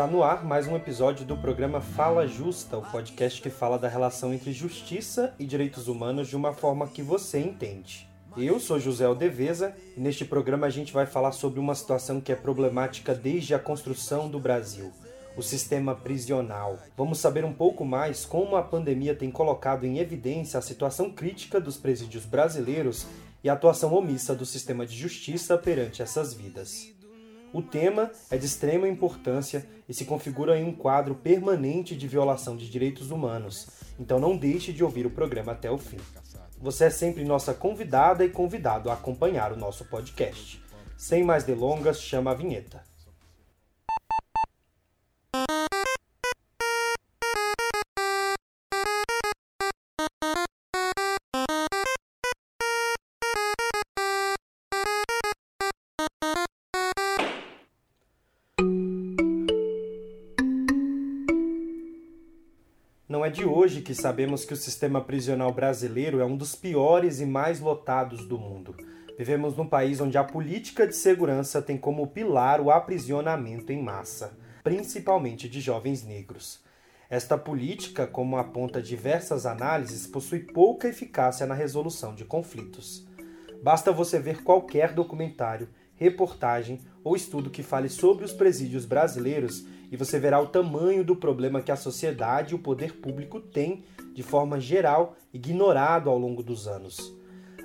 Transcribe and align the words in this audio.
Está 0.00 0.10
no 0.10 0.22
ar 0.22 0.46
mais 0.46 0.66
um 0.66 0.74
episódio 0.74 1.26
do 1.26 1.36
programa 1.36 1.82
Fala 1.82 2.26
Justa, 2.26 2.78
o 2.78 2.90
podcast 2.90 3.42
que 3.42 3.50
fala 3.50 3.78
da 3.78 3.86
relação 3.86 4.32
entre 4.32 4.50
justiça 4.50 5.34
e 5.38 5.44
direitos 5.44 5.88
humanos 5.88 6.26
de 6.26 6.34
uma 6.34 6.54
forma 6.54 6.88
que 6.88 7.02
você 7.02 7.38
entende. 7.38 8.08
Eu 8.34 8.58
sou 8.58 8.80
José 8.80 9.04
Aldeveza 9.04 9.76
e 9.94 10.00
neste 10.00 10.24
programa 10.24 10.66
a 10.66 10.70
gente 10.70 10.90
vai 10.90 11.04
falar 11.04 11.32
sobre 11.32 11.60
uma 11.60 11.74
situação 11.74 12.18
que 12.18 12.32
é 12.32 12.34
problemática 12.34 13.14
desde 13.14 13.54
a 13.54 13.58
construção 13.58 14.26
do 14.30 14.40
Brasil, 14.40 14.90
o 15.36 15.42
sistema 15.42 15.94
prisional. 15.94 16.78
Vamos 16.96 17.18
saber 17.18 17.44
um 17.44 17.52
pouco 17.52 17.84
mais 17.84 18.24
como 18.24 18.56
a 18.56 18.62
pandemia 18.62 19.14
tem 19.14 19.30
colocado 19.30 19.84
em 19.84 19.98
evidência 19.98 20.56
a 20.56 20.62
situação 20.62 21.10
crítica 21.10 21.60
dos 21.60 21.76
presídios 21.76 22.24
brasileiros 22.24 23.06
e 23.44 23.50
a 23.50 23.52
atuação 23.52 23.92
omissa 23.92 24.34
do 24.34 24.46
sistema 24.46 24.86
de 24.86 24.96
justiça 24.96 25.58
perante 25.58 26.00
essas 26.00 26.32
vidas. 26.32 26.98
O 27.52 27.60
tema 27.60 28.10
é 28.30 28.36
de 28.36 28.46
extrema 28.46 28.86
importância 28.86 29.66
e 29.88 29.94
se 29.94 30.04
configura 30.04 30.56
em 30.56 30.64
um 30.64 30.72
quadro 30.72 31.16
permanente 31.16 31.96
de 31.96 32.06
violação 32.06 32.56
de 32.56 32.70
direitos 32.70 33.10
humanos, 33.10 33.66
então 33.98 34.20
não 34.20 34.36
deixe 34.36 34.72
de 34.72 34.84
ouvir 34.84 35.04
o 35.04 35.10
programa 35.10 35.52
até 35.52 35.70
o 35.70 35.76
fim. 35.76 35.98
Você 36.60 36.84
é 36.84 36.90
sempre 36.90 37.24
nossa 37.24 37.52
convidada 37.52 38.24
e 38.24 38.28
convidado 38.28 38.90
a 38.90 38.94
acompanhar 38.94 39.52
o 39.52 39.56
nosso 39.56 39.84
podcast. 39.86 40.62
Sem 40.96 41.24
mais 41.24 41.42
delongas, 41.42 42.00
chama 42.00 42.30
a 42.30 42.34
vinheta. 42.34 42.89
De 63.30 63.44
hoje 63.44 63.80
que 63.80 63.94
sabemos 63.94 64.44
que 64.44 64.52
o 64.52 64.56
sistema 64.56 65.00
prisional 65.00 65.52
brasileiro 65.52 66.20
é 66.20 66.24
um 66.24 66.36
dos 66.36 66.54
piores 66.54 67.20
e 67.20 67.26
mais 67.26 67.60
lotados 67.60 68.26
do 68.26 68.36
mundo. 68.36 68.76
Vivemos 69.16 69.56
num 69.56 69.66
país 69.66 70.00
onde 70.00 70.18
a 70.18 70.24
política 70.24 70.86
de 70.86 70.96
segurança 70.96 71.62
tem 71.62 71.78
como 71.78 72.08
pilar 72.08 72.60
o 72.60 72.70
aprisionamento 72.70 73.72
em 73.72 73.82
massa, 73.82 74.36
principalmente 74.64 75.48
de 75.48 75.60
jovens 75.60 76.04
negros. 76.04 76.60
Esta 77.08 77.38
política, 77.38 78.06
como 78.06 78.36
aponta 78.36 78.82
diversas 78.82 79.46
análises, 79.46 80.06
possui 80.06 80.40
pouca 80.40 80.88
eficácia 80.88 81.46
na 81.46 81.54
resolução 81.54 82.14
de 82.14 82.24
conflitos. 82.24 83.06
Basta 83.62 83.92
você 83.92 84.18
ver 84.18 84.42
qualquer 84.42 84.92
documentário, 84.92 85.68
reportagem 85.94 86.80
ou 87.04 87.14
estudo 87.14 87.50
que 87.50 87.62
fale 87.62 87.88
sobre 87.88 88.24
os 88.24 88.32
presídios 88.32 88.84
brasileiros 88.84 89.66
e 89.90 89.96
você 89.96 90.18
verá 90.18 90.40
o 90.40 90.46
tamanho 90.46 91.04
do 91.04 91.16
problema 91.16 91.60
que 91.60 91.72
a 91.72 91.76
sociedade 91.76 92.52
e 92.52 92.54
o 92.54 92.60
poder 92.60 92.94
público 93.00 93.40
têm, 93.40 93.82
de 94.14 94.22
forma 94.22 94.60
geral, 94.60 95.16
ignorado 95.32 96.08
ao 96.08 96.18
longo 96.18 96.42
dos 96.42 96.68
anos. 96.68 97.14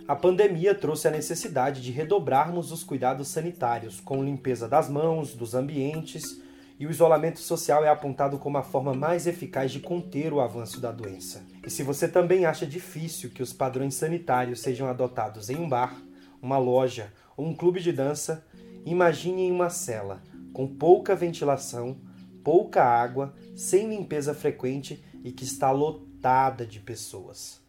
A 0.07 0.15
pandemia 0.15 0.75
trouxe 0.75 1.07
a 1.07 1.11
necessidade 1.11 1.81
de 1.81 1.91
redobrarmos 1.91 2.71
os 2.71 2.83
cuidados 2.83 3.27
sanitários, 3.27 3.99
com 3.99 4.23
limpeza 4.23 4.67
das 4.67 4.89
mãos, 4.89 5.33
dos 5.33 5.55
ambientes, 5.55 6.41
e 6.79 6.85
o 6.85 6.91
isolamento 6.91 7.39
social 7.39 7.83
é 7.83 7.89
apontado 7.89 8.37
como 8.37 8.57
a 8.57 8.63
forma 8.63 8.93
mais 8.93 9.25
eficaz 9.25 9.71
de 9.71 9.79
conter 9.79 10.33
o 10.33 10.41
avanço 10.41 10.79
da 10.79 10.91
doença. 10.91 11.43
E 11.65 11.69
se 11.69 11.83
você 11.83 12.07
também 12.07 12.45
acha 12.45 12.67
difícil 12.67 13.29
que 13.29 13.41
os 13.41 13.53
padrões 13.53 13.95
sanitários 13.95 14.59
sejam 14.59 14.88
adotados 14.88 15.50
em 15.50 15.55
um 15.55 15.69
bar, 15.69 15.95
uma 16.41 16.57
loja 16.57 17.11
ou 17.38 17.47
um 17.47 17.55
clube 17.55 17.79
de 17.79 17.91
dança, 17.91 18.45
imagine 18.85 19.44
em 19.44 19.51
uma 19.51 19.69
cela, 19.69 20.21
com 20.53 20.67
pouca 20.67 21.16
ventilação, 21.16 21.97
pouca 22.45 22.83
água, 22.83 23.33
sem 23.56 23.89
limpeza 23.89 24.31
frequente 24.35 25.03
e 25.23 25.31
que 25.31 25.44
está 25.44 25.72
lotada 25.72 26.63
de 26.63 26.79
pessoas. 26.79 27.59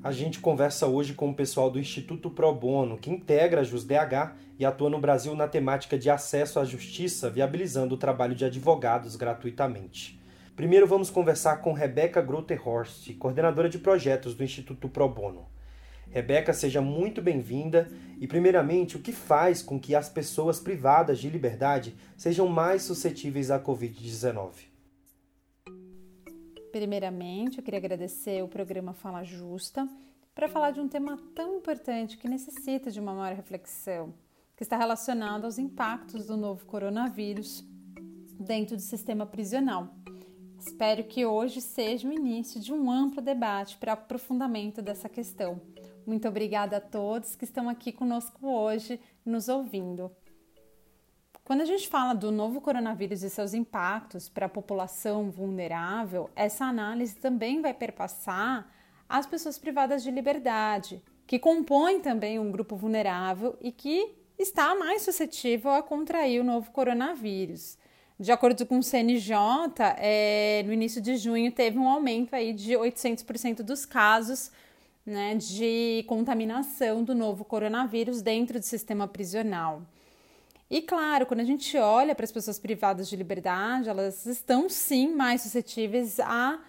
A 0.00 0.12
gente 0.12 0.38
conversa 0.38 0.86
hoje 0.86 1.14
com 1.14 1.30
o 1.30 1.34
pessoal 1.34 1.72
do 1.72 1.80
Instituto 1.80 2.30
Pro 2.30 2.54
Bono, 2.54 2.96
que 2.96 3.10
integra 3.10 3.62
a 3.62 3.64
JusDH 3.64 4.36
e 4.60 4.64
atua 4.64 4.88
no 4.88 5.00
Brasil 5.00 5.34
na 5.34 5.48
temática 5.48 5.98
de 5.98 6.08
acesso 6.08 6.60
à 6.60 6.64
justiça, 6.64 7.28
viabilizando 7.28 7.96
o 7.96 7.98
trabalho 7.98 8.36
de 8.36 8.44
advogados 8.44 9.16
gratuitamente. 9.16 10.22
Primeiro 10.54 10.86
vamos 10.86 11.10
conversar 11.10 11.56
com 11.56 11.72
Rebeca 11.72 12.22
Grotehorst, 12.22 13.12
coordenadora 13.18 13.68
de 13.68 13.80
projetos 13.80 14.36
do 14.36 14.44
Instituto 14.44 14.88
Pro 14.88 15.08
Bono. 15.08 15.57
Rebeca, 16.10 16.54
seja 16.54 16.80
muito 16.80 17.20
bem-vinda. 17.20 17.90
E, 18.18 18.26
primeiramente, 18.26 18.96
o 18.96 19.00
que 19.00 19.12
faz 19.12 19.62
com 19.62 19.78
que 19.78 19.94
as 19.94 20.08
pessoas 20.08 20.58
privadas 20.58 21.18
de 21.18 21.28
liberdade 21.28 21.94
sejam 22.16 22.48
mais 22.48 22.82
suscetíveis 22.82 23.50
à 23.50 23.60
Covid-19? 23.60 24.68
Primeiramente, 26.72 27.58
eu 27.58 27.64
queria 27.64 27.78
agradecer 27.78 28.42
o 28.42 28.48
programa 28.48 28.92
Fala 28.92 29.22
Justa 29.22 29.88
para 30.34 30.48
falar 30.48 30.70
de 30.70 30.80
um 30.80 30.88
tema 30.88 31.18
tão 31.34 31.56
importante 31.56 32.16
que 32.16 32.28
necessita 32.28 32.90
de 32.90 33.00
uma 33.00 33.12
maior 33.12 33.34
reflexão, 33.36 34.14
que 34.56 34.62
está 34.62 34.76
relacionado 34.76 35.44
aos 35.44 35.58
impactos 35.58 36.26
do 36.26 36.36
novo 36.36 36.64
coronavírus 36.64 37.64
dentro 38.38 38.76
do 38.76 38.82
sistema 38.82 39.26
prisional. 39.26 39.88
Espero 40.58 41.04
que 41.04 41.24
hoje 41.24 41.60
seja 41.60 42.08
o 42.08 42.12
início 42.12 42.60
de 42.60 42.72
um 42.72 42.90
amplo 42.90 43.22
debate 43.22 43.76
para 43.76 43.92
aprofundamento 43.92 44.82
dessa 44.82 45.08
questão 45.08 45.60
muito 46.08 46.26
obrigada 46.26 46.78
a 46.78 46.80
todos 46.80 47.36
que 47.36 47.44
estão 47.44 47.68
aqui 47.68 47.92
conosco 47.92 48.48
hoje, 48.48 48.98
nos 49.26 49.46
ouvindo. 49.48 50.10
Quando 51.44 51.60
a 51.60 51.66
gente 51.66 51.86
fala 51.86 52.14
do 52.14 52.32
novo 52.32 52.62
coronavírus 52.62 53.22
e 53.22 53.28
seus 53.28 53.52
impactos 53.52 54.26
para 54.28 54.46
a 54.46 54.48
população 54.48 55.30
vulnerável, 55.30 56.30
essa 56.34 56.64
análise 56.64 57.14
também 57.16 57.60
vai 57.60 57.74
perpassar 57.74 58.70
as 59.06 59.26
pessoas 59.26 59.58
privadas 59.58 60.02
de 60.02 60.10
liberdade, 60.10 61.02
que 61.26 61.38
compõem 61.38 62.00
também 62.00 62.38
um 62.38 62.50
grupo 62.50 62.74
vulnerável 62.74 63.56
e 63.60 63.70
que 63.70 64.14
está 64.38 64.74
mais 64.74 65.02
suscetível 65.02 65.72
a 65.72 65.82
contrair 65.82 66.40
o 66.40 66.44
novo 66.44 66.70
coronavírus. 66.70 67.76
De 68.18 68.32
acordo 68.32 68.64
com 68.64 68.78
o 68.78 68.82
CNJ, 68.82 69.36
é, 69.98 70.62
no 70.64 70.72
início 70.72 71.02
de 71.02 71.16
junho 71.16 71.52
teve 71.52 71.78
um 71.78 71.88
aumento 71.88 72.34
aí 72.34 72.54
de 72.54 72.72
800% 72.72 73.62
dos 73.62 73.84
casos 73.84 74.50
né, 75.08 75.34
de 75.34 76.04
contaminação 76.06 77.02
do 77.02 77.14
novo 77.14 77.44
coronavírus 77.44 78.20
dentro 78.20 78.58
do 78.58 78.64
sistema 78.64 79.08
prisional. 79.08 79.82
E 80.70 80.82
claro, 80.82 81.24
quando 81.24 81.40
a 81.40 81.44
gente 81.44 81.76
olha 81.78 82.14
para 82.14 82.24
as 82.24 82.32
pessoas 82.32 82.58
privadas 82.58 83.08
de 83.08 83.16
liberdade, 83.16 83.88
elas 83.88 84.26
estão 84.26 84.68
sim 84.68 85.14
mais 85.14 85.40
suscetíveis 85.40 86.20
a 86.20 86.60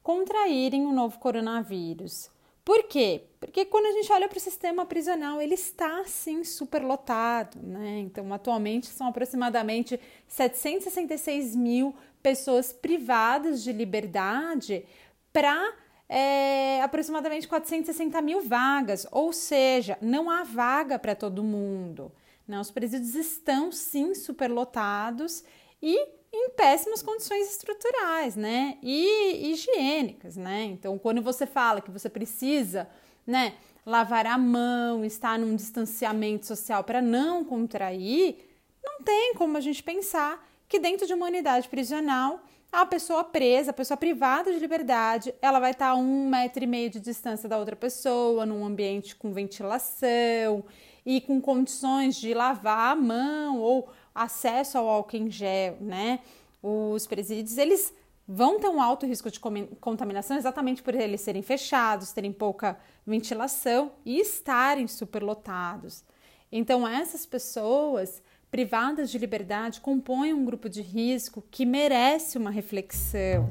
contraírem 0.00 0.86
o 0.86 0.92
novo 0.92 1.18
coronavírus. 1.18 2.30
Por 2.64 2.84
quê? 2.84 3.22
Porque 3.40 3.64
quando 3.64 3.86
a 3.86 3.92
gente 3.92 4.12
olha 4.12 4.28
para 4.28 4.36
o 4.36 4.40
sistema 4.40 4.86
prisional, 4.86 5.40
ele 5.40 5.54
está 5.54 6.04
sim 6.04 6.44
superlotado, 6.44 7.58
né? 7.60 7.98
Então, 8.00 8.32
atualmente 8.32 8.86
são 8.86 9.08
aproximadamente 9.08 9.98
766 10.28 11.56
mil 11.56 11.96
pessoas 12.22 12.72
privadas 12.72 13.64
de 13.64 13.72
liberdade 13.72 14.84
para 15.32 15.72
é, 16.08 16.80
aproximadamente 16.82 17.46
460 17.46 18.20
mil 18.22 18.40
vagas, 18.40 19.06
ou 19.10 19.32
seja, 19.32 19.98
não 20.00 20.30
há 20.30 20.42
vaga 20.42 20.98
para 20.98 21.14
todo 21.14 21.42
mundo. 21.44 22.10
Né? 22.46 22.58
Os 22.58 22.70
presídios 22.70 23.14
estão 23.14 23.70
sim 23.70 24.14
superlotados 24.14 25.44
e 25.82 25.96
em 26.32 26.50
péssimas 26.50 27.02
condições 27.02 27.50
estruturais, 27.50 28.36
né? 28.36 28.76
E 28.82 29.50
higiênicas, 29.50 30.36
né? 30.36 30.64
Então, 30.64 30.98
quando 30.98 31.22
você 31.22 31.46
fala 31.46 31.80
que 31.80 31.90
você 31.90 32.08
precisa, 32.08 32.88
né, 33.26 33.54
lavar 33.84 34.26
a 34.26 34.36
mão, 34.36 35.04
estar 35.04 35.38
num 35.38 35.56
distanciamento 35.56 36.44
social 36.44 36.84
para 36.84 37.00
não 37.00 37.44
contrair, 37.44 38.36
não 38.84 39.02
tem 39.02 39.34
como 39.34 39.56
a 39.56 39.60
gente 39.60 39.82
pensar 39.82 40.46
que 40.68 40.78
dentro 40.78 41.06
de 41.06 41.14
uma 41.14 41.26
unidade 41.26 41.68
prisional 41.68 42.40
a 42.70 42.84
pessoa 42.84 43.24
presa, 43.24 43.70
a 43.70 43.74
pessoa 43.74 43.96
privada 43.96 44.52
de 44.52 44.58
liberdade, 44.58 45.34
ela 45.40 45.58
vai 45.58 45.70
estar 45.70 45.88
a 45.88 45.94
um 45.94 46.28
metro 46.28 46.62
e 46.62 46.66
meio 46.66 46.90
de 46.90 47.00
distância 47.00 47.48
da 47.48 47.58
outra 47.58 47.74
pessoa, 47.74 48.44
num 48.44 48.64
ambiente 48.64 49.16
com 49.16 49.32
ventilação 49.32 50.64
e 51.04 51.20
com 51.20 51.40
condições 51.40 52.16
de 52.16 52.34
lavar 52.34 52.92
a 52.92 52.96
mão 52.96 53.58
ou 53.58 53.88
acesso 54.14 54.76
ao 54.76 54.88
álcool 54.88 55.16
em 55.16 55.30
gel, 55.30 55.78
né? 55.80 56.20
Os 56.62 57.06
presídios, 57.06 57.56
eles 57.56 57.94
vão 58.26 58.60
ter 58.60 58.68
um 58.68 58.82
alto 58.82 59.06
risco 59.06 59.30
de 59.30 59.40
contaminação 59.80 60.36
exatamente 60.36 60.82
por 60.82 60.94
eles 60.94 61.22
serem 61.22 61.40
fechados, 61.40 62.12
terem 62.12 62.32
pouca 62.32 62.78
ventilação 63.06 63.92
e 64.04 64.20
estarem 64.20 64.86
superlotados. 64.86 66.04
Então, 66.52 66.86
essas 66.86 67.24
pessoas 67.24 68.22
privadas 68.50 69.10
de 69.10 69.18
liberdade 69.18 69.80
compõem 69.80 70.32
um 70.32 70.44
grupo 70.44 70.68
de 70.68 70.82
risco 70.82 71.42
que 71.50 71.66
merece 71.66 72.38
uma 72.38 72.50
reflexão. 72.50 73.50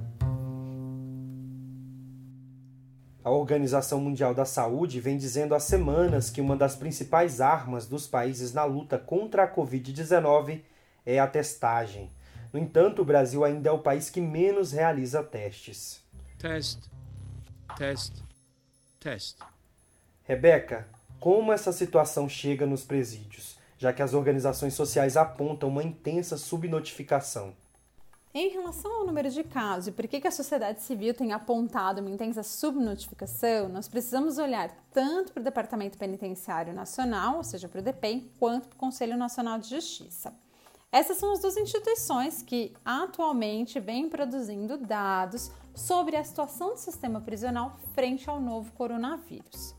A 3.23 3.29
Organização 3.29 3.99
Mundial 3.99 4.33
da 4.33 4.45
Saúde 4.45 5.01
vem 5.01 5.17
dizendo 5.17 5.53
há 5.53 5.59
semanas 5.59 6.29
que 6.29 6.39
uma 6.39 6.55
das 6.55 6.77
principais 6.77 7.41
armas 7.41 7.85
dos 7.85 8.07
países 8.07 8.53
na 8.53 8.63
luta 8.63 8.97
contra 8.97 9.43
a 9.43 9.53
Covid-19 9.53 10.61
é 11.05 11.19
a 11.19 11.27
testagem. 11.27 12.09
No 12.53 12.59
entanto, 12.59 13.01
o 13.01 13.05
Brasil 13.05 13.43
ainda 13.43 13.69
é 13.69 13.71
o 13.71 13.79
país 13.79 14.09
que 14.09 14.21
menos 14.21 14.71
realiza 14.71 15.21
testes. 15.21 16.01
Test, 16.39 16.79
test, 17.77 18.13
test. 18.99 19.37
Rebeca, 20.23 20.87
como 21.19 21.51
essa 21.51 21.73
situação 21.73 22.29
chega 22.29 22.65
nos 22.65 22.85
presídios, 22.85 23.56
já 23.77 23.93
que 23.93 24.01
as 24.01 24.13
organizações 24.13 24.73
sociais 24.73 25.15
apontam 25.15 25.69
uma 25.69 25.83
intensa 25.83 26.37
subnotificação? 26.37 27.53
Em 28.33 28.49
relação 28.49 28.91
ao 28.91 29.05
número 29.05 29.29
de 29.29 29.43
casos 29.43 29.87
e 29.87 29.91
por 29.91 30.07
que, 30.07 30.27
a 30.27 30.31
sociedade 30.31 30.81
civil 30.81 31.13
tem 31.13 31.31
apontado 31.31 32.01
uma 32.01 32.09
intensa 32.09 32.43
subnotificação, 32.43 33.67
nós 33.67 33.87
precisamos 33.87 34.37
olhar 34.37 34.69
tanto 34.91 35.33
para 35.33 35.41
o 35.41 35.43
Departamento 35.43 35.97
Penitenciário 35.97 36.73
Nacional, 36.73 37.37
ou 37.37 37.43
seja, 37.43 37.67
para 37.67 37.79
o 37.79 37.83
DPEM, 37.83 38.29
quanto 38.39 38.67
para 38.67 38.75
o 38.75 38.79
Conselho 38.79 39.17
Nacional 39.17 39.57
de 39.57 39.69
Justiça. 39.69 40.35
Essas 40.91 41.17
são 41.17 41.31
as 41.33 41.39
duas 41.39 41.57
instituições 41.57 42.41
que 42.41 42.73
atualmente 42.85 43.79
vêm 43.79 44.07
produzindo 44.07 44.77
dados 44.77 45.51
sobre 45.73 46.15
a 46.15 46.23
situação 46.23 46.71
do 46.71 46.77
sistema 46.77 47.19
prisional 47.19 47.77
frente 47.93 48.29
ao 48.29 48.39
novo 48.39 48.71
coronavírus. 48.73 49.75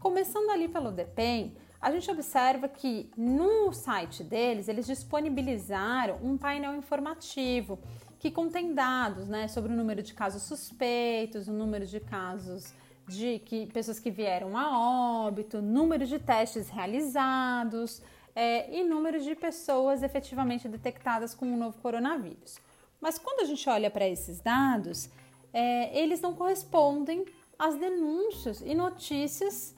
Começando 0.00 0.50
ali 0.50 0.66
pelo 0.66 0.90
DPEM, 0.90 1.54
a 1.82 1.90
gente 1.90 2.08
observa 2.08 2.68
que 2.68 3.10
no 3.16 3.72
site 3.72 4.22
deles 4.22 4.68
eles 4.68 4.86
disponibilizaram 4.86 6.16
um 6.22 6.38
painel 6.38 6.76
informativo 6.76 7.76
que 8.20 8.30
contém 8.30 8.72
dados 8.72 9.26
né, 9.26 9.48
sobre 9.48 9.72
o 9.72 9.76
número 9.76 10.00
de 10.00 10.14
casos 10.14 10.44
suspeitos, 10.44 11.48
o 11.48 11.52
número 11.52 11.84
de 11.84 11.98
casos 11.98 12.72
de 13.08 13.40
que, 13.40 13.66
pessoas 13.66 13.98
que 13.98 14.12
vieram 14.12 14.56
a 14.56 15.26
óbito, 15.26 15.60
número 15.60 16.06
de 16.06 16.20
testes 16.20 16.68
realizados 16.68 18.00
é, 18.32 18.78
e 18.78 18.84
número 18.84 19.20
de 19.20 19.34
pessoas 19.34 20.04
efetivamente 20.04 20.68
detectadas 20.68 21.34
com 21.34 21.52
o 21.52 21.56
novo 21.56 21.76
coronavírus. 21.82 22.60
Mas 23.00 23.18
quando 23.18 23.40
a 23.40 23.44
gente 23.44 23.68
olha 23.68 23.90
para 23.90 24.08
esses 24.08 24.40
dados, 24.40 25.10
é, 25.52 25.98
eles 25.98 26.20
não 26.20 26.32
correspondem 26.32 27.26
às 27.58 27.74
denúncias 27.74 28.60
e 28.60 28.72
notícias 28.72 29.74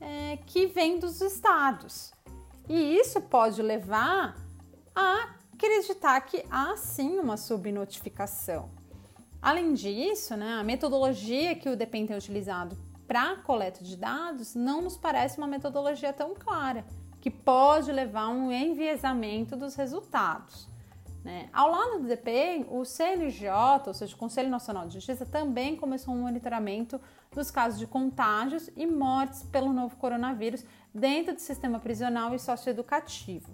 é, 0.00 0.38
que 0.46 0.66
vem 0.66 0.98
dos 0.98 1.20
estados. 1.20 2.12
E 2.68 2.96
isso 2.96 3.20
pode 3.20 3.62
levar 3.62 4.36
a 4.94 5.34
acreditar 5.52 6.20
que 6.20 6.44
há 6.50 6.76
sim 6.76 7.18
uma 7.18 7.36
subnotificação. 7.36 8.70
Além 9.40 9.72
disso, 9.72 10.36
né, 10.36 10.58
a 10.60 10.64
metodologia 10.64 11.54
que 11.54 11.68
o 11.68 11.76
DEPEN 11.76 12.06
tem 12.06 12.16
utilizado 12.16 12.76
para 13.06 13.36
coleta 13.36 13.82
de 13.82 13.96
dados 13.96 14.54
não 14.54 14.82
nos 14.82 14.96
parece 14.96 15.38
uma 15.38 15.46
metodologia 15.46 16.12
tão 16.12 16.34
clara, 16.34 16.84
que 17.20 17.30
pode 17.30 17.90
levar 17.90 18.24
a 18.24 18.28
um 18.28 18.52
enviesamento 18.52 19.56
dos 19.56 19.74
resultados. 19.74 20.68
Né? 21.24 21.48
Ao 21.52 21.70
lado 21.70 22.00
do 22.00 22.06
DPEM, 22.06 22.66
o 22.70 22.84
CNJ, 22.84 23.48
ou 23.86 23.94
seja, 23.94 24.14
o 24.14 24.18
Conselho 24.18 24.48
Nacional 24.48 24.86
de 24.86 24.94
Justiça, 24.94 25.26
também 25.26 25.76
começou 25.76 26.14
um 26.14 26.22
monitoramento 26.22 27.00
dos 27.34 27.50
casos 27.50 27.78
de 27.78 27.86
contágios 27.86 28.70
e 28.76 28.86
mortes 28.86 29.42
pelo 29.44 29.72
novo 29.72 29.96
coronavírus 29.96 30.64
dentro 30.94 31.34
do 31.34 31.40
sistema 31.40 31.78
prisional 31.78 32.34
e 32.34 32.38
socioeducativo. 32.38 33.50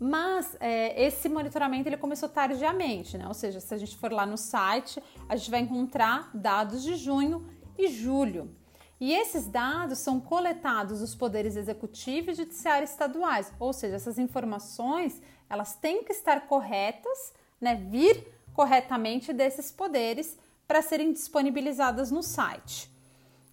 Mas 0.00 0.56
é, 0.60 1.04
esse 1.04 1.28
monitoramento 1.28 1.88
ele 1.88 1.96
começou 1.96 2.28
tardiamente, 2.28 3.18
né? 3.18 3.26
Ou 3.26 3.34
seja, 3.34 3.58
se 3.58 3.74
a 3.74 3.76
gente 3.76 3.96
for 3.96 4.12
lá 4.12 4.24
no 4.24 4.36
site, 4.36 5.02
a 5.28 5.34
gente 5.34 5.50
vai 5.50 5.60
encontrar 5.60 6.30
dados 6.32 6.82
de 6.82 6.94
junho 6.94 7.44
e 7.76 7.88
julho. 7.88 8.54
E 9.00 9.12
esses 9.12 9.46
dados 9.46 9.98
são 9.98 10.20
coletados 10.20 11.00
dos 11.00 11.14
poderes 11.14 11.56
executivo 11.56 12.30
e 12.30 12.34
judiciário 12.34 12.84
estaduais, 12.84 13.52
ou 13.58 13.72
seja, 13.72 13.96
essas 13.96 14.18
informações 14.18 15.20
elas 15.48 15.74
têm 15.74 16.04
que 16.04 16.12
estar 16.12 16.46
corretas, 16.46 17.32
né, 17.60 17.74
vir 17.74 18.26
corretamente 18.52 19.32
desses 19.32 19.70
poderes 19.70 20.36
para 20.68 20.82
serem 20.82 21.12
disponibilizadas 21.12 22.10
no 22.10 22.22
site. 22.22 22.90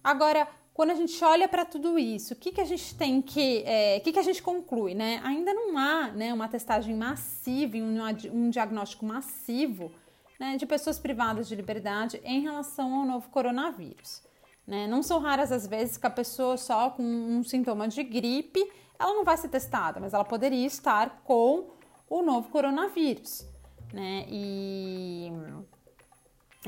Agora, 0.04 0.46
quando 0.74 0.90
a 0.90 0.94
gente 0.94 1.24
olha 1.24 1.48
para 1.48 1.64
tudo 1.64 1.98
isso, 1.98 2.34
o 2.34 2.36
que, 2.36 2.52
que 2.52 2.60
a 2.60 2.64
gente 2.64 2.94
tem 2.94 3.22
que, 3.22 3.62
é, 3.64 3.96
o 3.96 4.02
que, 4.02 4.12
que 4.12 4.18
a 4.18 4.22
gente 4.22 4.42
conclui, 4.42 4.94
né? 4.94 5.22
Ainda 5.24 5.54
não 5.54 5.78
há 5.78 6.08
né, 6.08 6.34
uma 6.34 6.46
testagem 6.48 6.94
massiva, 6.94 7.78
um, 7.78 7.98
um 8.32 8.50
diagnóstico 8.50 9.06
massivo 9.06 9.90
né, 10.38 10.58
de 10.58 10.66
pessoas 10.66 10.98
privadas 10.98 11.48
de 11.48 11.54
liberdade 11.54 12.20
em 12.22 12.42
relação 12.42 12.94
ao 12.94 13.06
novo 13.06 13.30
coronavírus. 13.30 14.22
Né? 14.66 14.86
Não 14.86 15.02
são 15.02 15.18
raras 15.18 15.50
as 15.50 15.66
vezes 15.66 15.96
que 15.96 16.06
a 16.06 16.10
pessoa 16.10 16.58
só 16.58 16.90
com 16.90 17.02
um 17.02 17.42
sintoma 17.42 17.88
de 17.88 18.02
gripe, 18.04 18.70
ela 18.98 19.14
não 19.14 19.24
vai 19.24 19.38
ser 19.38 19.48
testada, 19.48 19.98
mas 19.98 20.12
ela 20.12 20.24
poderia 20.24 20.66
estar 20.66 21.22
com 21.24 21.70
o 22.08 22.22
novo 22.22 22.50
coronavírus. 22.50 23.46
Né? 23.94 24.26
E, 24.28 25.32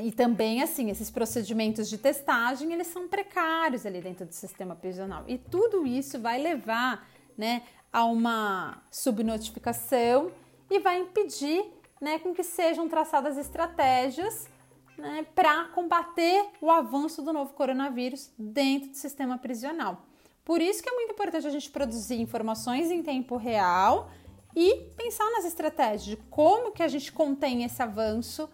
e 0.01 0.13
também, 0.13 0.63
assim, 0.63 0.91
esses 0.91 1.11
procedimentos 1.11 1.89
de 1.89 1.99
testagem, 1.99 2.73
eles 2.73 2.87
são 2.87 3.09
precários 3.09 3.85
ali 3.85 4.01
dentro 4.01 4.27
do 4.27 4.33
sistema 4.33 4.75
prisional. 4.75 5.25
E 5.27 5.39
tudo 5.39 5.87
isso 5.87 6.19
vai 6.21 6.41
levar 6.41 7.09
né, 7.37 7.63
a 7.93 8.05
uma 8.05 8.83
subnotificação 8.91 10.31
e 10.71 10.79
vai 10.79 11.01
impedir 11.01 11.65
né, 12.01 12.19
com 12.19 12.35
que 12.35 12.43
sejam 12.43 12.89
traçadas 12.89 13.37
estratégias 13.37 14.49
né, 14.97 15.27
para 15.35 15.65
combater 15.67 16.47
o 16.61 16.71
avanço 16.71 17.23
do 17.23 17.33
novo 17.33 17.53
coronavírus 17.55 18.31
dentro 18.39 18.91
do 18.91 18.97
sistema 18.97 19.39
prisional. 19.39 20.05
Por 20.45 20.61
isso 20.61 20.83
que 20.83 20.89
é 20.89 20.93
muito 20.93 21.13
importante 21.13 21.47
a 21.47 21.51
gente 21.51 21.71
produzir 21.71 22.21
informações 22.21 22.91
em 22.91 23.03
tempo 23.03 23.37
real 23.37 24.11
e 24.57 24.75
pensar 24.97 25.31
nas 25.33 25.45
estratégias 25.45 26.05
de 26.05 26.17
como 26.31 26.73
que 26.73 26.83
a 26.83 26.89
gente 26.89 27.13
contém 27.13 27.65
esse 27.65 27.83
avanço 27.83 28.49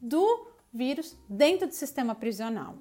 do 0.00 0.55
vírus 0.76 1.16
dentro 1.28 1.66
do 1.66 1.74
sistema 1.74 2.14
prisional. 2.14 2.76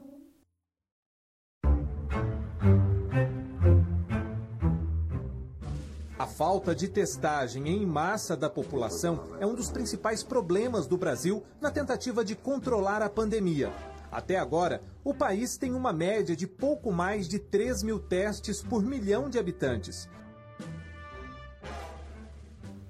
A 6.18 6.28
falta 6.28 6.74
de 6.74 6.88
testagem 6.88 7.68
em 7.68 7.86
massa 7.86 8.36
da 8.36 8.50
população 8.50 9.38
é 9.40 9.46
um 9.46 9.54
dos 9.54 9.70
principais 9.70 10.24
problemas 10.24 10.88
do 10.88 10.98
Brasil 10.98 11.44
na 11.62 11.70
tentativa 11.70 12.26
de 12.26 12.36
controlar 12.36 13.02
a 13.02 13.10
pandemia. 13.10 13.72
Até 14.12 14.38
agora, 14.38 14.82
o 15.04 15.14
país 15.14 15.58
tem 15.58 15.74
uma 15.74 15.92
média 15.94 16.36
de 16.36 16.48
pouco 16.48 16.92
mais 16.92 17.28
de 17.28 17.38
3 17.38 17.84
mil 17.84 18.00
testes 18.00 18.64
por 18.64 18.82
milhão 18.82 19.30
de 19.30 19.38
habitantes. 19.38 20.10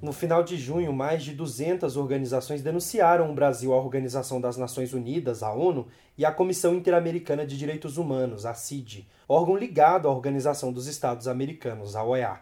No 0.06 0.14
final 0.14 0.44
de 0.44 0.56
junho, 0.56 0.94
mais 0.94 1.24
de 1.24 1.34
200 1.34 1.98
organizações 1.98 2.62
denunciaram 2.62 3.32
o 3.32 3.34
Brasil 3.34 3.74
à 3.74 3.78
Organização 3.78 4.40
das 4.40 4.56
Nações 4.56 4.94
Unidas, 4.94 5.42
a 5.42 5.52
ONU, 5.52 5.88
e 6.16 6.24
à 6.24 6.32
Comissão 6.32 6.76
Interamericana 6.76 7.44
de 7.44 7.58
Direitos 7.58 7.98
Humanos, 7.98 8.46
a 8.46 8.54
CID, 8.54 9.10
órgão 9.28 9.58
ligado 9.58 10.08
à 10.08 10.12
Organização 10.12 10.72
dos 10.72 10.86
Estados 10.86 11.28
Americanos, 11.28 11.96
a 11.96 12.04
OEA. 12.04 12.40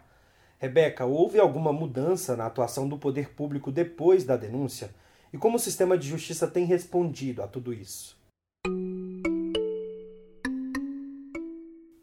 Rebeca, 0.60 1.06
houve 1.06 1.40
alguma 1.40 1.72
mudança 1.72 2.36
na 2.36 2.48
atuação 2.48 2.86
do 2.86 2.98
poder 2.98 3.30
público 3.30 3.72
depois 3.72 4.26
da 4.26 4.36
denúncia? 4.36 4.94
E 5.32 5.38
como 5.38 5.56
o 5.56 5.60
sistema 5.60 5.98
de 5.98 6.10
justiça 6.10 6.46
tem 6.46 6.66
respondido 6.66 7.42
a 7.42 7.48
tudo 7.48 7.74
isso? 7.74 8.22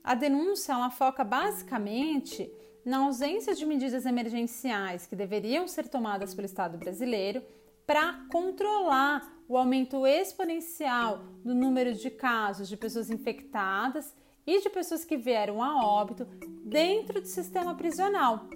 A 0.03 0.15
denúncia 0.15 0.73
ela 0.73 0.91
foca 0.91 1.23
basicamente 1.23 2.51
na 2.85 2.99
ausência 2.99 3.55
de 3.55 3.67
medidas 3.67 4.07
emergenciais 4.07 5.07
que 5.07 5.17
deveriam 5.17 5.69
ser 5.69 5.89
tomadas 5.89 6.35
pelo 6.35 6.47
Estado 6.47 6.79
brasileiro 6.79 7.43
para 7.87 8.25
controlar 8.31 9.41
o 9.49 9.57
aumento 9.57 10.07
exponencial 10.07 11.25
do 11.45 11.55
número 11.55 11.93
de 11.93 12.09
casos 12.09 12.69
de 12.69 12.77
pessoas 12.77 13.11
infectadas 13.11 14.15
e 14.47 14.61
de 14.61 14.71
pessoas 14.71 15.05
que 15.05 15.17
vieram 15.17 15.63
a 15.63 15.85
óbito 15.85 16.27
dentro 16.65 17.21
do 17.21 17.27
sistema 17.27 17.75
prisional, 17.75 18.49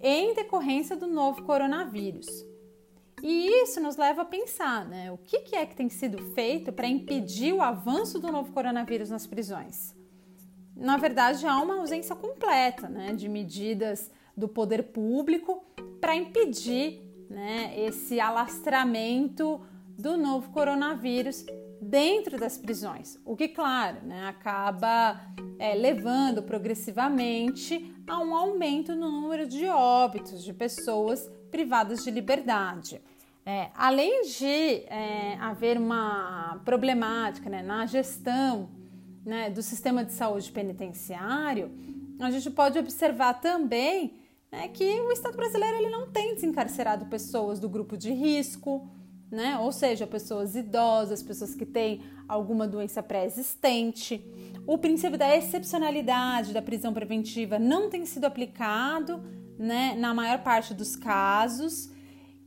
em 0.00 0.34
decorrência 0.34 0.96
do 0.96 1.06
novo 1.06 1.42
coronavírus. 1.42 2.26
E 3.22 3.48
isso 3.62 3.80
nos 3.80 3.96
leva 3.96 4.22
a 4.22 4.26
pensar, 4.26 4.86
né? 4.86 5.10
O 5.10 5.16
que, 5.16 5.56
é 5.56 5.64
que 5.64 5.74
tem 5.74 5.88
sido 5.88 6.18
feito 6.34 6.72
para 6.72 6.86
impedir 6.86 7.52
o 7.54 7.62
avanço 7.62 8.18
do 8.18 8.30
novo 8.30 8.52
coronavírus 8.52 9.10
nas 9.10 9.26
prisões? 9.26 9.95
Na 10.76 10.98
verdade, 10.98 11.46
há 11.46 11.58
uma 11.60 11.76
ausência 11.76 12.14
completa 12.14 12.86
né, 12.88 13.14
de 13.14 13.28
medidas 13.28 14.10
do 14.36 14.46
poder 14.46 14.82
público 14.84 15.64
para 16.00 16.14
impedir 16.14 17.02
né, 17.30 17.72
esse 17.78 18.20
alastramento 18.20 19.60
do 19.98 20.18
novo 20.18 20.50
coronavírus 20.50 21.46
dentro 21.80 22.38
das 22.38 22.58
prisões, 22.58 23.18
o 23.24 23.36
que, 23.36 23.48
claro, 23.48 24.04
né, 24.04 24.28
acaba 24.28 25.20
é, 25.58 25.74
levando 25.74 26.42
progressivamente 26.42 27.94
a 28.06 28.18
um 28.18 28.34
aumento 28.34 28.94
no 28.94 29.10
número 29.10 29.46
de 29.46 29.66
óbitos 29.66 30.44
de 30.44 30.52
pessoas 30.52 31.30
privadas 31.50 32.04
de 32.04 32.10
liberdade. 32.10 33.00
É, 33.44 33.70
além 33.74 34.22
de 34.22 34.84
é, 34.88 35.36
haver 35.40 35.78
uma 35.78 36.60
problemática 36.64 37.48
né, 37.48 37.62
na 37.62 37.86
gestão 37.86 38.68
né, 39.26 39.50
do 39.50 39.60
sistema 39.60 40.04
de 40.04 40.12
saúde 40.12 40.50
penitenciário, 40.52 41.70
a 42.20 42.30
gente 42.30 42.48
pode 42.48 42.78
observar 42.78 43.34
também 43.34 44.14
né, 44.50 44.68
que 44.68 45.00
o 45.00 45.10
Estado 45.10 45.36
brasileiro 45.36 45.76
ele 45.78 45.90
não 45.90 46.08
tem 46.10 46.34
desencarcerado 46.34 47.06
pessoas 47.06 47.58
do 47.58 47.68
grupo 47.68 47.96
de 47.96 48.12
risco, 48.12 48.88
né? 49.28 49.58
Ou 49.58 49.72
seja, 49.72 50.06
pessoas 50.06 50.54
idosas, 50.54 51.22
pessoas 51.22 51.54
que 51.54 51.66
têm 51.66 52.00
alguma 52.28 52.66
doença 52.66 53.02
pré-existente. 53.02 54.24
O 54.64 54.78
princípio 54.78 55.18
da 55.18 55.36
excepcionalidade 55.36 56.52
da 56.52 56.62
prisão 56.62 56.94
preventiva 56.94 57.58
não 57.58 57.90
tem 57.90 58.06
sido 58.06 58.24
aplicado, 58.24 59.20
né, 59.58 59.96
na 59.98 60.14
maior 60.14 60.42
parte 60.42 60.72
dos 60.72 60.94
casos 60.94 61.90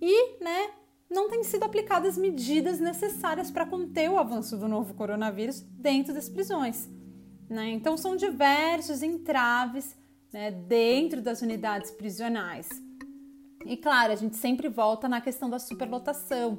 e, 0.02 0.42
né, 0.42 0.70
não 1.10 1.30
têm 1.30 1.44
sido 1.44 1.64
aplicadas 1.64 2.18
medidas 2.18 2.80
necessárias 2.80 3.50
para 3.50 3.66
conter 3.66 4.10
o 4.10 4.18
avanço 4.18 4.58
do 4.58 4.68
novo 4.68 4.94
coronavírus 4.94 5.62
dentro 5.62 6.14
das 6.14 6.30
prisões. 6.30 6.88
Né? 7.50 7.72
Então, 7.72 7.98
são 7.98 8.16
diversos 8.16 9.02
entraves 9.02 9.98
né, 10.32 10.52
dentro 10.52 11.22
das 11.22 11.42
unidades 11.42 11.90
prisionais. 11.92 12.70
E 13.66 13.76
claro, 13.76 14.14
a 14.14 14.16
gente 14.16 14.36
sempre 14.38 14.70
volta 14.70 15.10
na 15.10 15.20
questão 15.20 15.50
da 15.50 15.60
superlotação, 15.60 16.58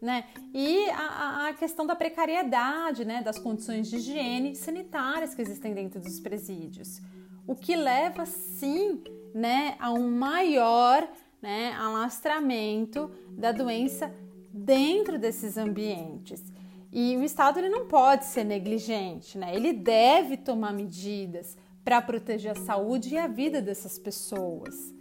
né? 0.00 0.24
E 0.52 0.90
a, 0.90 1.48
a, 1.48 1.54
questão 1.54 1.86
da 1.86 1.96
precariedade, 1.96 3.04
né, 3.04 3.22
das 3.22 3.38
condições 3.38 3.88
de 3.88 3.96
higiene 3.96 4.54
sanitárias 4.54 5.34
que 5.34 5.40
existem 5.40 5.72
dentro 5.72 6.00
dos 6.00 6.20
presídios, 6.20 7.00
o 7.46 7.54
que 7.54 7.74
leva 7.74 8.26
sim, 8.26 9.02
né, 9.34 9.76
a 9.78 9.90
um 9.92 10.10
maior, 10.10 11.08
né, 11.44 11.74
alastramento 11.74 13.10
da 13.28 13.52
doença 13.52 14.10
dentro 14.50 15.18
desses 15.18 15.58
ambientes. 15.58 16.42
E 16.90 17.14
o 17.18 17.22
Estado 17.22 17.58
ele 17.58 17.68
não 17.68 17.86
pode 17.86 18.24
ser 18.24 18.44
negligente, 18.44 19.36
né? 19.36 19.54
Ele 19.54 19.74
deve 19.74 20.38
tomar 20.38 20.72
medidas 20.72 21.54
para 21.84 22.00
proteger 22.00 22.52
a 22.52 22.54
saúde 22.54 23.12
e 23.12 23.18
a 23.18 23.26
vida 23.26 23.60
dessas 23.60 23.98
pessoas. 23.98 24.94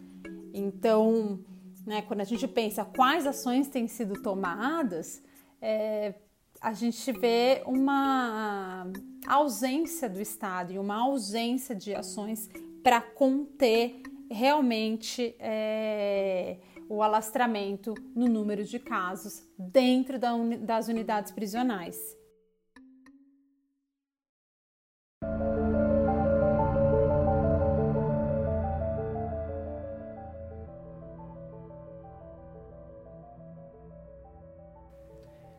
Então, 0.53 1.39
né, 1.85 2.01
quando 2.01 2.19
a 2.19 2.25
gente 2.25 2.45
pensa 2.45 2.83
quais 2.83 3.25
ações 3.25 3.69
têm 3.69 3.87
sido 3.87 4.21
tomadas, 4.21 5.23
é, 5.61 6.13
a 6.59 6.73
gente 6.73 7.09
vê 7.13 7.63
uma 7.65 8.85
ausência 9.25 10.09
do 10.09 10.19
Estado 10.19 10.73
e 10.73 10.77
uma 10.77 11.03
ausência 11.03 11.73
de 11.73 11.95
ações 11.95 12.49
para 12.83 12.99
conter 12.99 14.01
realmente 14.29 15.35
é, 15.39 16.57
o 16.89 17.01
alastramento 17.01 17.93
no 18.15 18.27
número 18.27 18.63
de 18.63 18.79
casos 18.79 19.43
dentro 19.57 20.19
da 20.19 20.33
uni 20.33 20.57
das 20.57 20.87
unidades 20.87 21.31
prisionais. 21.31 21.97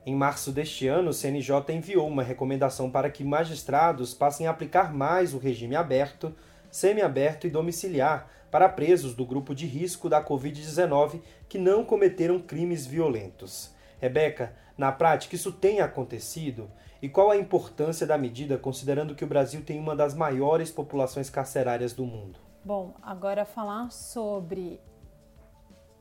Em 0.07 0.15
março 0.15 0.53
deste 0.53 0.87
ano, 0.87 1.11
o 1.11 1.15
CNJ 1.15 1.65
enviou 1.71 2.07
uma 2.07 2.23
recomendação 2.23 2.91
para 2.91 3.09
que 3.09 3.25
magistrados 3.25 4.13
passem 4.13 4.47
a 4.47 4.51
aplicar 4.51 4.93
mais 4.93 5.33
o 5.33 5.39
regime 5.39 5.75
aberto, 5.75 6.35
semiaberto 6.71 7.47
e 7.47 7.51
domiciliar 7.51 8.29
para 8.55 8.69
presos 8.69 9.17
do 9.17 9.27
grupo 9.27 9.53
de 9.53 9.67
risco 9.67 10.09
da 10.09 10.25
Covid-19 10.25 11.21
que 11.49 11.59
não 11.59 11.85
cometeram 11.85 12.39
crimes 12.39 12.87
violentos. 12.87 13.75
Rebeca, 14.01 14.55
na 14.79 14.93
prática, 14.93 15.35
isso 15.35 15.51
tem 15.51 15.81
acontecido? 15.81 16.71
E 17.03 17.09
qual 17.09 17.33
a 17.33 17.37
importância 17.37 18.07
da 18.07 18.17
medida, 18.17 18.57
considerando 18.57 19.17
que 19.17 19.25
o 19.25 19.27
Brasil 19.27 19.65
tem 19.65 19.81
uma 19.81 19.97
das 19.97 20.15
maiores 20.15 20.71
populações 20.71 21.29
carcerárias 21.29 21.93
do 21.93 22.07
mundo? 22.07 22.39
Bom, 22.65 22.95
agora 23.03 23.45
falar 23.45 23.91
sobre 23.91 24.81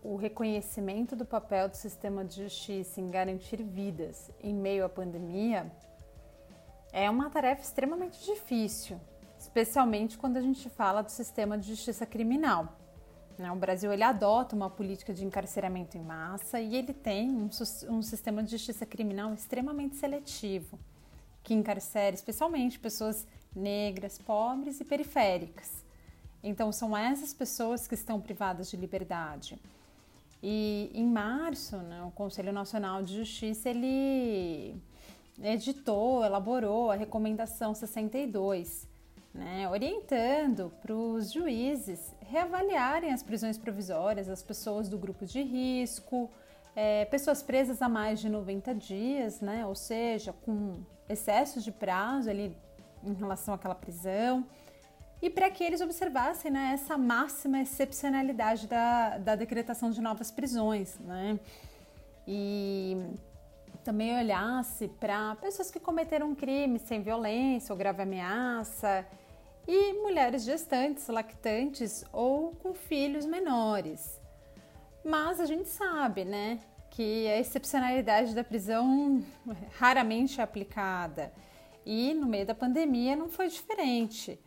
o 0.04 0.16
reconhecimento 0.16 1.16
do 1.16 1.26
papel 1.26 1.68
do 1.68 1.76
sistema 1.76 2.24
de 2.24 2.44
justiça 2.44 3.02
em 3.02 3.10
garantir 3.10 3.64
vidas 3.64 4.30
em 4.40 4.54
meio 4.54 4.86
à 4.86 4.90
pandemia 4.90 5.72
é 6.92 7.10
uma 7.10 7.32
tarefa 7.32 7.64
extremamente 7.64 8.24
difícil, 8.24 9.02
especialmente 9.44 10.18
quando 10.18 10.38
a 10.38 10.42
gente 10.42 10.70
fala 10.70 11.02
do 11.02 11.12
sistema 11.12 11.58
de 11.58 11.68
justiça 11.68 12.06
criminal. 12.06 12.78
Né? 13.38 13.52
O 13.52 13.56
Brasil 13.56 13.92
ele 13.92 14.04
adota 14.04 14.56
uma 14.56 14.70
política 14.70 15.14
de 15.14 15.26
encarceramento 15.26 15.98
em 15.98 16.02
massa 16.02 16.60
e 16.60 16.76
ele 16.76 16.94
tem 16.94 17.30
um, 17.30 17.50
um 17.90 18.02
sistema 18.02 18.42
de 18.42 18.52
justiça 18.52 18.86
criminal 18.86 19.34
extremamente 19.34 19.96
seletivo, 19.96 20.80
que 21.44 21.54
encarcera 21.54 22.16
especialmente 22.16 22.80
pessoas 22.80 23.28
negras, 23.56 24.18
pobres 24.18 24.80
e 24.80 24.86
periféricas. 24.86 25.84
Então, 26.42 26.72
são 26.72 26.96
essas 26.96 27.34
pessoas 27.34 27.88
que 27.88 27.96
estão 27.96 28.20
privadas 28.20 28.70
de 28.70 28.78
liberdade. 28.78 29.58
E 30.42 30.92
em 30.94 31.06
março, 31.06 31.78
né, 31.78 32.04
o 32.04 32.12
Conselho 32.12 32.52
Nacional 32.52 33.02
de 33.02 33.16
Justiça 33.16 33.70
ele 33.70 34.76
editou, 35.42 36.24
elaborou 36.24 36.92
a 36.92 36.96
recomendação 36.96 37.74
62, 37.74 38.86
né, 39.34 39.68
orientando 39.70 40.72
para 40.82 40.94
os 40.94 41.32
juízes 41.32 42.14
reavaliarem 42.22 43.12
as 43.12 43.24
prisões 43.24 43.58
provisórias 43.58 44.28
das 44.28 44.44
pessoas 44.44 44.88
do 44.88 44.98
grupo 44.98 45.26
de 45.26 45.42
risco, 45.42 46.30
é, 46.76 47.06
pessoas 47.06 47.42
presas 47.42 47.82
há 47.82 47.90
mais 47.90 48.20
de 48.20 48.30
90 48.30 48.76
dias, 48.76 49.42
né, 49.42 49.66
ou 49.66 49.76
seja, 49.76 50.34
com 50.34 50.84
excesso 51.10 51.60
de 51.62 51.72
prazo 51.72 52.30
ali 52.30 52.56
em 53.04 53.14
relação 53.14 53.54
àquela 53.54 53.76
prisão 53.76 54.46
e 55.22 55.30
para 55.30 55.50
que 55.50 55.64
eles 55.64 55.82
observassem 55.82 56.52
né, 56.52 56.72
essa 56.74 56.98
máxima 56.98 57.62
excepcionalidade 57.62 58.68
da, 58.68 59.18
da 59.18 59.36
decretação 59.36 59.90
de 59.90 60.02
novas 60.02 60.32
prisões. 60.32 61.00
Né? 61.00 61.40
E 62.28 62.98
também 63.84 64.18
olhasse 64.18 64.88
para 64.88 65.36
pessoas 65.36 65.72
que 65.72 65.80
cometeram 65.80 66.36
crimes 66.36 66.82
sem 66.84 67.02
violência 67.02 67.72
ou 67.72 67.78
grave 67.78 68.02
ameaça 68.02 69.06
e 69.68 69.94
mulheres 69.94 70.44
gestantes, 70.44 71.08
lactantes 71.08 72.04
ou 72.12 72.52
com 72.56 72.74
filhos 72.74 73.26
menores. 73.26 74.20
Mas 75.04 75.40
a 75.40 75.46
gente 75.46 75.68
sabe, 75.70 76.24
né, 76.26 76.60
que 76.90 77.28
a 77.28 77.40
excepcionalidade 77.40 78.36
da 78.36 78.44
prisão 78.44 79.24
raramente 79.78 80.40
é 80.40 80.44
aplicada 80.44 81.34
e 81.86 82.14
no 82.14 82.28
meio 82.28 82.46
da 82.46 82.56
pandemia 82.56 83.16
não 83.16 83.30
foi 83.30 83.48
diferente. 83.48 84.40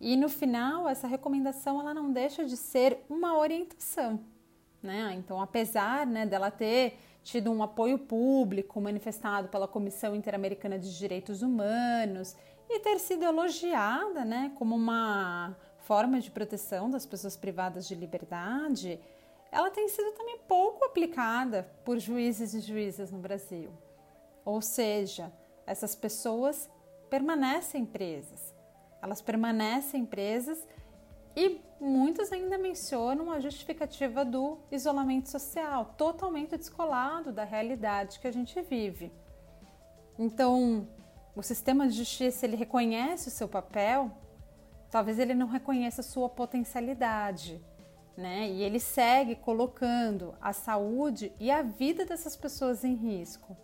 E 0.00 0.16
no 0.16 0.28
final, 0.28 0.88
essa 0.88 1.06
recomendação 1.06 1.80
ela 1.80 1.94
não 1.94 2.12
deixa 2.12 2.44
de 2.44 2.56
ser 2.56 2.98
uma 3.08 3.38
orientação. 3.38 4.20
Né? 4.82 5.14
Então, 5.16 5.40
apesar 5.40 6.04
né, 6.06 6.26
dela 6.26 6.50
ter 6.50 6.98
tido 7.22 7.52
um 7.52 7.62
apoio 7.62 7.96
público 7.96 8.80
manifestado 8.80 9.48
pela 9.48 9.68
Comissão 9.68 10.14
Interamericana 10.16 10.76
de 10.76 10.98
Direitos 10.98 11.40
Humanos 11.40 12.34
e 12.76 12.80
ter 12.80 12.98
sido 12.98 13.24
elogiada 13.24 14.24
né, 14.24 14.52
como 14.56 14.74
uma 14.74 15.56
forma 15.78 16.20
de 16.20 16.30
proteção 16.30 16.90
das 16.90 17.04
pessoas 17.04 17.36
privadas 17.36 17.86
de 17.86 17.94
liberdade, 17.94 19.00
ela 19.50 19.70
tem 19.70 19.88
sido 19.88 20.12
também 20.12 20.38
pouco 20.48 20.84
aplicada 20.84 21.68
por 21.84 21.98
juízes 21.98 22.54
e 22.54 22.60
juízas 22.60 23.10
no 23.10 23.18
Brasil. 23.18 23.70
Ou 24.44 24.60
seja, 24.62 25.32
essas 25.66 25.94
pessoas 25.94 26.70
permanecem 27.10 27.84
presas 27.84 28.52
elas 29.02 29.20
permanecem 29.20 30.06
presas 30.06 30.64
e 31.34 31.60
muitos 31.80 32.30
ainda 32.30 32.56
mencionam 32.56 33.32
a 33.32 33.40
justificativa 33.40 34.24
do 34.24 34.58
isolamento 34.70 35.28
social, 35.28 35.92
totalmente 35.98 36.56
descolado 36.56 37.32
da 37.32 37.42
realidade 37.42 38.20
que 38.20 38.28
a 38.28 38.30
gente 38.30 38.62
vive. 38.62 39.12
Então, 40.16 40.86
o 41.34 41.42
sistema 41.42 41.88
de 41.88 41.96
justiça 41.96 42.44
ele 42.44 42.56
reconhece 42.56 43.28
o 43.28 43.30
seu 43.30 43.48
papel, 43.48 44.10
talvez 44.90 45.18
ele 45.18 45.34
não 45.34 45.46
reconheça 45.46 46.02
a 46.02 46.04
sua 46.04 46.28
potencialidade, 46.28 47.60
né? 48.16 48.48
E 48.48 48.62
ele 48.62 48.78
segue 48.78 49.36
colocando 49.36 50.34
a 50.40 50.52
saúde 50.52 51.32
e 51.40 51.50
a 51.50 51.62
vida 51.62 52.04
dessas 52.04 52.36
pessoas 52.36 52.84
em 52.84 52.94
risco. 52.94 53.56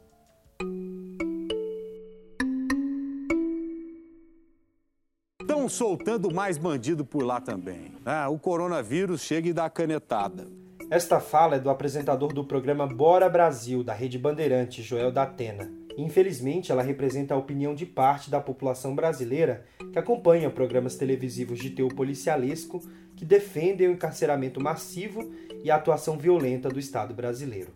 Estão 5.42 5.68
soltando 5.68 6.32
mais 6.32 6.56
bandido 6.56 7.04
por 7.04 7.22
lá 7.22 7.40
também. 7.40 7.92
Ah, 8.04 8.30
o 8.30 8.38
coronavírus 8.38 9.20
chega 9.20 9.48
e 9.48 9.52
dá 9.52 9.66
a 9.66 9.70
canetada. 9.70 10.46
Esta 10.90 11.20
fala 11.20 11.56
é 11.56 11.58
do 11.58 11.68
apresentador 11.68 12.32
do 12.32 12.42
programa 12.42 12.87
Bora 12.87 13.28
Brasil, 13.28 13.84
da 13.84 13.92
Rede 13.92 14.18
Bandeirantes, 14.18 14.82
Joel 14.82 15.12
da 15.12 15.25
Atena. 15.25 15.70
Infelizmente, 15.99 16.71
ela 16.71 16.81
representa 16.81 17.35
a 17.35 17.37
opinião 17.37 17.75
de 17.75 17.85
parte 17.85 18.31
da 18.31 18.40
população 18.40 18.95
brasileira 18.95 19.64
que 19.93 19.99
acompanha 19.99 20.49
programas 20.49 20.95
televisivos 20.95 21.59
de 21.59 21.71
teor 21.71 21.93
policialesco 21.93 22.81
que 23.17 23.25
defendem 23.25 23.88
o 23.88 23.93
encarceramento 23.93 24.61
massivo 24.61 25.28
e 25.64 25.73
a 25.73 25.75
atuação 25.75 26.17
violenta 26.17 26.69
do 26.69 26.78
Estado 26.78 27.12
brasileiro. 27.12 27.73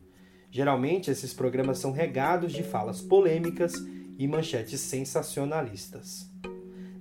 Geralmente, 0.53 1.11
esses 1.11 1.35
programas 1.35 1.79
são 1.79 1.91
regados 1.91 2.53
de 2.53 2.63
falas 2.63 3.01
polêmicas 3.01 3.73
e 4.17 4.29
manchetes 4.29 4.79
sensacionalistas. 4.79 6.31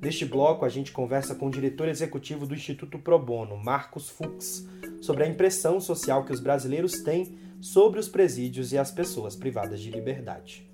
Neste 0.01 0.25
bloco, 0.25 0.66
a 0.66 0.70
gente 0.70 0.92
conversa 0.92 1.36
com 1.36 1.46
o 1.46 1.51
diretor 1.51 1.88
executivo 1.88 2.48
do 2.48 2.56
Instituto 2.56 2.98
Pro 2.98 3.20
Bono, 3.20 3.56
Marcos 3.56 4.10
Fux, 4.10 4.68
sobre 5.00 5.25
a 5.25 5.28
impressão 5.28 5.80
social 5.80 6.25
que 6.25 6.34
os 6.34 6.40
brasileiros 6.40 7.04
têm 7.04 7.38
sobre 7.60 8.00
os 8.00 8.10
presídios 8.10 8.74
e 8.74 8.80
as 8.80 8.90
pessoas 8.90 9.36
privadas 9.36 9.80
de 9.80 9.92
liberdade. 9.92 10.71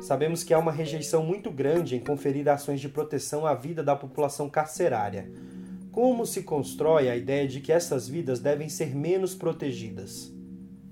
Sabemos 0.00 0.44
que 0.44 0.52
há 0.52 0.58
uma 0.58 0.72
rejeição 0.72 1.24
muito 1.24 1.50
grande 1.50 1.96
em 1.96 2.00
conferir 2.00 2.48
ações 2.48 2.80
de 2.80 2.88
proteção 2.88 3.46
à 3.46 3.54
vida 3.54 3.82
da 3.82 3.96
população 3.96 4.50
carcerária. 4.50 5.30
Como 5.90 6.26
se 6.26 6.42
constrói 6.42 7.08
a 7.08 7.16
ideia 7.16 7.46
de 7.46 7.60
que 7.60 7.72
essas 7.72 8.08
vidas 8.08 8.40
devem 8.40 8.68
ser 8.68 8.94
menos 8.94 9.34
protegidas? 9.34 10.32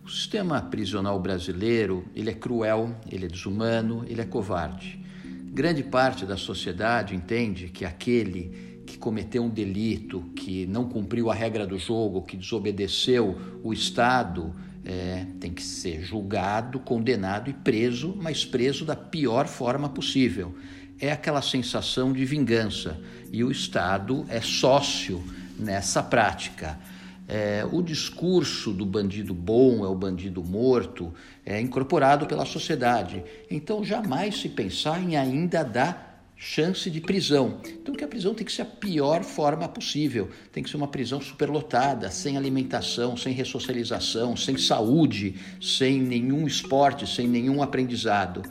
O 0.05 0.09
sistema 0.09 0.61
prisional 0.63 1.21
brasileiro, 1.21 2.05
ele 2.15 2.31
é 2.31 2.35
cruel, 2.35 2.95
ele 3.11 3.27
é 3.27 3.29
desumano, 3.29 4.05
ele 4.09 4.21
é 4.21 4.25
covarde. 4.25 5.05
Grande 5.53 5.83
parte 5.83 6.25
da 6.25 6.37
sociedade 6.37 7.15
entende 7.15 7.69
que 7.69 7.85
aquele 7.85 8.81
que 8.87 8.99
cometeu 8.99 9.43
um 9.43 9.49
delito, 9.49 10.23
que 10.35 10.67
não 10.67 10.89
cumpriu 10.89 11.31
a 11.31 11.35
regra 11.35 11.67
do 11.67 11.79
jogo, 11.79 12.23
que 12.23 12.37
desobedeceu 12.37 13.37
o 13.63 13.73
Estado, 13.73 14.55
é, 14.85 15.27
tem 15.39 15.53
que 15.53 15.63
ser 15.63 16.03
julgado, 16.03 16.81
condenado 16.81 17.49
e 17.49 17.53
preso, 17.53 18.17
mas 18.21 18.45
preso 18.45 18.85
da 18.85 18.97
pior 18.97 19.47
forma 19.47 19.89
possível. 19.89 20.55
É 21.01 21.13
aquela 21.13 21.43
sensação 21.43 22.13
de 22.13 22.25
vingança 22.25 23.01
e 23.31 23.43
o 23.43 23.51
Estado 23.51 24.25
é 24.29 24.41
sócio 24.41 25.23
nessa 25.59 26.03
prática. 26.03 26.79
É, 27.29 27.67
o 27.71 27.81
discurso 27.81 28.73
do 28.73 28.85
bandido 28.85 29.33
bom 29.33 29.85
é 29.85 29.89
o 29.89 29.95
bandido 29.95 30.43
morto 30.43 31.15
é 31.45 31.61
incorporado 31.61 32.27
pela 32.27 32.45
sociedade. 32.45 33.23
Então, 33.51 33.85
jamais 33.85 34.41
se 34.41 34.49
pensar 34.49 35.03
em 35.03 35.17
ainda 35.17 35.63
dar 35.63 36.12
chance 36.45 36.91
de 36.91 37.01
prisão. 37.01 37.61
Então, 37.65 37.95
que 37.95 38.03
a 38.03 38.09
prisão 38.09 38.35
tem 38.35 38.45
que 38.45 38.51
ser 38.51 38.63
a 38.63 38.67
pior 38.67 39.23
forma 39.23 39.69
possível. 39.69 40.29
Tem 40.51 40.61
que 40.61 40.69
ser 40.69 40.77
uma 40.77 40.89
prisão 40.89 41.21
superlotada, 41.21 42.11
sem 42.11 42.37
alimentação, 42.37 43.17
sem 43.17 43.33
ressocialização, 43.33 44.37
sem 44.37 44.59
saúde, 44.59 45.37
sem 45.61 46.03
nenhum 46.03 46.45
esporte, 46.45 47.07
sem 47.07 47.29
nenhum 47.29 47.63
aprendizado. 47.63 48.43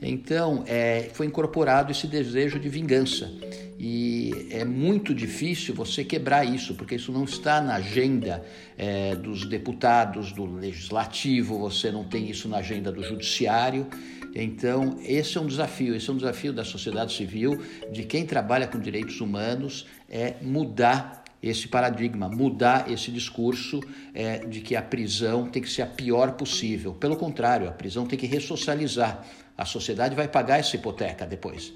Então, 0.00 0.62
é, 0.64 1.10
foi 1.12 1.26
incorporado 1.26 1.90
esse 1.90 2.06
desejo 2.06 2.60
de 2.60 2.68
vingança. 2.68 3.28
E 3.76 4.46
é 4.50 4.64
muito 4.64 5.12
difícil 5.12 5.74
você 5.74 6.04
quebrar 6.04 6.44
isso, 6.44 6.74
porque 6.74 6.94
isso 6.94 7.10
não 7.10 7.24
está 7.24 7.60
na 7.60 7.74
agenda 7.76 8.44
é, 8.78 9.16
dos 9.16 9.44
deputados, 9.44 10.30
do 10.30 10.44
legislativo, 10.44 11.58
você 11.58 11.90
não 11.90 12.04
tem 12.04 12.30
isso 12.30 12.48
na 12.48 12.58
agenda 12.58 12.92
do 12.92 13.02
judiciário. 13.02 13.88
Então, 14.34 14.98
esse 15.02 15.36
é 15.36 15.40
um 15.40 15.46
desafio, 15.46 15.94
esse 15.94 16.08
é 16.08 16.12
um 16.12 16.16
desafio 16.16 16.52
da 16.52 16.64
sociedade 16.64 17.12
civil, 17.14 17.60
de 17.90 18.04
quem 18.04 18.24
trabalha 18.24 18.66
com 18.66 18.78
direitos 18.78 19.20
humanos, 19.20 19.86
é 20.08 20.36
mudar 20.40 21.24
esse 21.42 21.68
paradigma, 21.68 22.28
mudar 22.28 22.90
esse 22.90 23.10
discurso 23.10 23.80
é, 24.14 24.38
de 24.38 24.60
que 24.60 24.76
a 24.76 24.82
prisão 24.82 25.48
tem 25.48 25.62
que 25.62 25.70
ser 25.70 25.82
a 25.82 25.86
pior 25.86 26.32
possível. 26.32 26.94
Pelo 26.94 27.16
contrário, 27.16 27.68
a 27.68 27.72
prisão 27.72 28.06
tem 28.06 28.18
que 28.18 28.26
ressocializar. 28.26 29.26
A 29.56 29.64
sociedade 29.64 30.14
vai 30.14 30.28
pagar 30.28 30.60
essa 30.60 30.76
hipoteca 30.76 31.26
depois. 31.26 31.72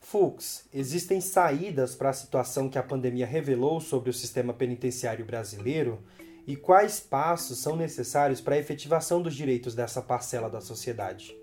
Fux, 0.00 0.66
existem 0.74 1.20
saídas 1.22 1.94
para 1.94 2.10
a 2.10 2.12
situação 2.12 2.68
que 2.68 2.76
a 2.76 2.82
pandemia 2.82 3.26
revelou 3.26 3.80
sobre 3.80 4.10
o 4.10 4.12
sistema 4.12 4.52
penitenciário 4.52 5.24
brasileiro 5.24 6.00
e 6.46 6.56
quais 6.56 7.00
passos 7.00 7.58
são 7.58 7.76
necessários 7.76 8.40
para 8.40 8.54
a 8.54 8.58
efetivação 8.58 9.22
dos 9.22 9.34
direitos 9.34 9.74
dessa 9.74 10.02
parcela 10.02 10.50
da 10.50 10.60
sociedade? 10.60 11.36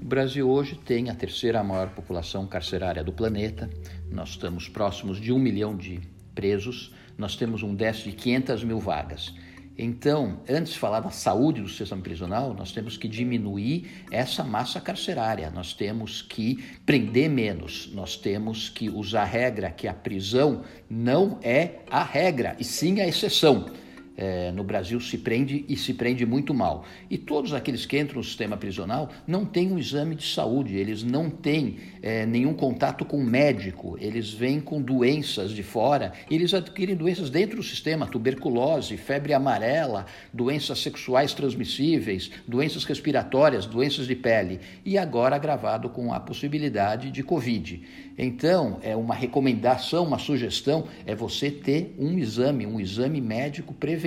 O 0.00 0.04
Brasil 0.04 0.48
hoje 0.48 0.76
tem 0.76 1.10
a 1.10 1.14
terceira 1.14 1.62
maior 1.62 1.90
população 1.90 2.46
carcerária 2.46 3.04
do 3.04 3.12
planeta. 3.12 3.68
Nós 4.10 4.30
estamos 4.30 4.68
próximos 4.68 5.20
de 5.20 5.32
um 5.32 5.38
milhão 5.38 5.76
de 5.76 6.00
presos. 6.34 6.94
Nós 7.18 7.36
temos 7.36 7.62
um 7.62 7.74
déficit 7.74 8.12
de 8.12 8.16
500 8.16 8.64
mil 8.64 8.78
vagas. 8.78 9.34
Então, 9.78 10.40
antes 10.48 10.74
de 10.74 10.78
falar 10.78 11.00
da 11.00 11.10
saúde 11.10 11.62
do 11.62 11.68
sistema 11.68 12.02
prisional, 12.02 12.52
nós 12.52 12.70
temos 12.70 12.96
que 12.96 13.08
diminuir 13.08 14.04
essa 14.10 14.44
massa 14.44 14.80
carcerária, 14.80 15.50
nós 15.50 15.72
temos 15.72 16.20
que 16.20 16.62
prender 16.84 17.30
menos, 17.30 17.90
nós 17.94 18.16
temos 18.16 18.68
que 18.68 18.90
usar 18.90 19.22
a 19.22 19.24
regra 19.24 19.70
que 19.70 19.88
a 19.88 19.94
prisão 19.94 20.62
não 20.88 21.38
é 21.42 21.80
a 21.90 22.02
regra, 22.02 22.56
e 22.58 22.64
sim 22.64 23.00
a 23.00 23.08
exceção 23.08 23.70
é, 24.16 24.52
no 24.52 24.62
Brasil 24.62 25.00
se 25.00 25.16
prende 25.16 25.64
e 25.68 25.76
se 25.76 25.94
prende 25.94 26.26
muito 26.26 26.52
mal. 26.52 26.84
E 27.08 27.16
todos 27.16 27.54
aqueles 27.54 27.86
que 27.86 27.98
entram 27.98 28.18
no 28.18 28.24
sistema 28.24 28.56
prisional 28.56 29.08
não 29.26 29.44
têm 29.46 29.72
um 29.72 29.78
exame 29.78 30.14
de 30.14 30.26
saúde, 30.26 30.76
eles 30.76 31.02
não 31.02 31.30
têm 31.30 31.78
é, 32.02 32.26
nenhum 32.26 32.52
contato 32.52 33.04
com 33.04 33.22
médico, 33.22 33.96
eles 33.98 34.30
vêm 34.30 34.60
com 34.60 34.80
doenças 34.80 35.52
de 35.52 35.62
fora, 35.62 36.12
eles 36.30 36.52
adquirem 36.52 36.94
doenças 36.94 37.30
dentro 37.30 37.56
do 37.56 37.62
sistema, 37.62 38.06
tuberculose, 38.06 38.96
febre 38.96 39.32
amarela, 39.32 40.04
doenças 40.32 40.80
sexuais 40.80 41.32
transmissíveis, 41.32 42.30
doenças 42.46 42.84
respiratórias, 42.84 43.64
doenças 43.64 44.06
de 44.06 44.14
pele, 44.14 44.60
e 44.84 44.98
agora 44.98 45.36
agravado 45.36 45.88
com 45.88 46.12
a 46.12 46.20
possibilidade 46.20 47.10
de 47.10 47.22
Covid. 47.22 47.82
Então, 48.18 48.78
é 48.82 48.94
uma 48.94 49.14
recomendação, 49.14 50.04
uma 50.04 50.18
sugestão, 50.18 50.86
é 51.06 51.14
você 51.14 51.50
ter 51.50 51.94
um 51.98 52.18
exame, 52.18 52.66
um 52.66 52.78
exame 52.78 53.18
médico 53.18 53.72
preventivo 53.72 53.99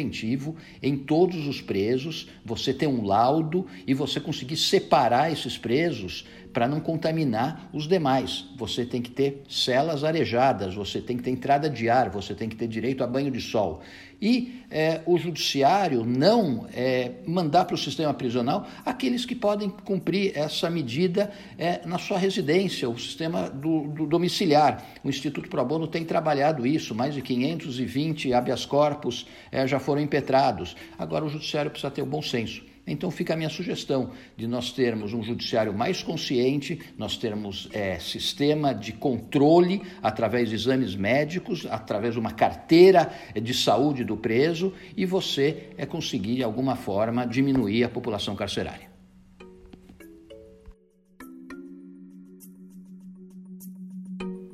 em 0.81 0.97
todos 0.97 1.47
os 1.47 1.61
presos, 1.61 2.27
você 2.43 2.73
ter 2.73 2.87
um 2.87 3.05
laudo 3.05 3.65
e 3.85 3.93
você 3.93 4.19
conseguir 4.19 4.57
separar 4.57 5.31
esses 5.31 5.57
presos 5.57 6.25
para 6.53 6.67
não 6.67 6.79
contaminar 6.79 7.69
os 7.73 7.87
demais. 7.87 8.45
Você 8.57 8.85
tem 8.85 9.01
que 9.01 9.09
ter 9.09 9.43
celas 9.49 10.03
arejadas, 10.03 10.75
você 10.75 11.01
tem 11.01 11.17
que 11.17 11.23
ter 11.23 11.31
entrada 11.31 11.69
de 11.69 11.89
ar, 11.89 12.09
você 12.09 12.35
tem 12.35 12.47
que 12.47 12.55
ter 12.55 12.67
direito 12.67 13.03
a 13.03 13.07
banho 13.07 13.31
de 13.31 13.41
sol. 13.41 13.81
E 14.25 14.63
é, 14.71 15.01
o 15.05 15.17
judiciário 15.17 16.05
não 16.05 16.65
é, 16.73 17.11
mandar 17.27 17.65
para 17.65 17.75
o 17.75 17.77
sistema 17.77 18.13
prisional 18.13 18.65
aqueles 18.85 19.25
que 19.25 19.35
podem 19.35 19.69
cumprir 19.69 20.31
essa 20.33 20.69
medida 20.69 21.29
é, 21.57 21.85
na 21.85 21.97
sua 21.97 22.17
residência, 22.17 22.89
o 22.89 22.97
sistema 22.97 23.49
do, 23.49 23.89
do 23.89 24.07
domiciliar. 24.07 24.81
O 25.03 25.09
Instituto 25.09 25.49
Pro 25.49 25.65
Bono 25.65 25.87
tem 25.87 26.05
trabalhado 26.05 26.65
isso, 26.65 26.95
mais 26.95 27.13
de 27.13 27.21
520 27.21 28.33
habeas 28.33 28.65
corpus 28.65 29.27
é, 29.51 29.67
já 29.67 29.77
foram 29.77 30.01
impetrados. 30.01 30.73
Agora 30.97 31.25
o 31.25 31.29
judiciário 31.29 31.69
precisa 31.69 31.91
ter 31.91 32.01
o 32.01 32.05
bom 32.05 32.21
senso 32.21 32.72
então 32.85 33.09
fica 33.09 33.33
a 33.33 33.37
minha 33.37 33.49
sugestão 33.49 34.11
de 34.35 34.45
nós 34.45 34.71
termos 34.71 35.13
um 35.13 35.23
judiciário 35.23 35.73
mais 35.73 36.03
consciente, 36.03 36.79
nós 36.97 37.15
termos 37.15 37.69
é, 37.71 37.97
sistema 37.97 38.73
de 38.73 38.91
controle 38.91 39.81
através 40.01 40.49
de 40.49 40.55
exames 40.55 40.95
médicos, 40.95 41.65
através 41.69 42.13
de 42.13 42.19
uma 42.19 42.31
carteira 42.31 43.11
de 43.41 43.53
saúde 43.53 44.03
do 44.03 44.17
preso 44.17 44.73
e 44.97 45.05
você 45.05 45.69
é 45.77 45.85
conseguir 45.85 46.35
de 46.35 46.43
alguma 46.43 46.75
forma 46.75 47.25
diminuir 47.25 47.85
a 47.85 47.89
população 47.89 48.35
carcerária. 48.35 48.91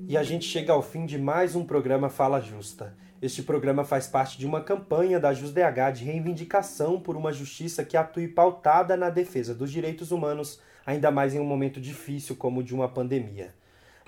E 0.07 0.17
a 0.17 0.23
gente 0.23 0.45
chega 0.45 0.73
ao 0.73 0.81
fim 0.81 1.05
de 1.05 1.19
mais 1.19 1.55
um 1.55 1.63
programa 1.63 2.09
Fala 2.09 2.41
Justa. 2.41 2.95
Este 3.21 3.43
programa 3.43 3.84
faz 3.84 4.08
parte 4.08 4.38
de 4.38 4.45
uma 4.45 4.62
campanha 4.62 5.19
da 5.19 5.34
JusDH 5.34 5.91
de 5.93 6.05
reivindicação 6.05 6.97
por 6.97 7.17
uma 7.17 7.34
justiça 7.34 7.84
que 7.84 7.97
atue 7.97 8.29
pautada 8.29 8.95
na 8.95 9.10
defesa 9.10 9.53
dos 9.53 9.69
direitos 9.69 10.12
humanos, 10.12 10.62
ainda 10.86 11.12
mais 11.12 11.36
em 11.36 11.39
um 11.39 11.45
momento 11.45 11.82
difícil 11.82 12.38
como 12.38 12.62
o 12.62 12.63
de 12.63 12.73
uma 12.73 12.88
pandemia. 12.88 13.53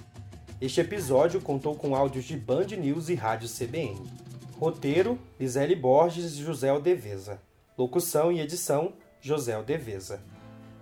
Este 0.59 0.81
episódio 0.81 1.39
contou 1.41 1.75
com 1.75 1.95
áudios 1.95 2.25
de 2.25 2.35
Band 2.35 2.65
News 2.77 3.09
e 3.09 3.13
Rádio 3.13 3.47
CBN. 3.47 4.30
Roteiro: 4.61 5.17
Lisele 5.39 5.75
Borges 5.75 6.33
e 6.33 6.43
José 6.43 6.69
Aldeveza. 6.69 7.41
Locução 7.75 8.31
e 8.31 8.39
edição: 8.39 8.93
José 9.19 9.53
Aldeveza. 9.53 10.21